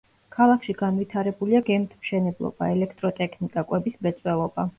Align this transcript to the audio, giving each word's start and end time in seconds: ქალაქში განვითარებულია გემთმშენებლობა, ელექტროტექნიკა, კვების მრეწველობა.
ქალაქში 0.35 0.73
განვითარებულია 0.79 1.61
გემთმშენებლობა, 1.67 2.71
ელექტროტექნიკა, 2.77 3.67
კვების 3.71 4.03
მრეწველობა. 4.03 4.69